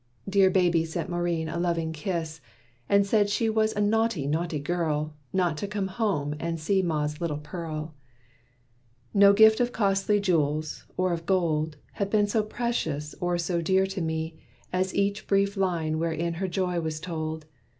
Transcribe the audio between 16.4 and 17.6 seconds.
joy was told.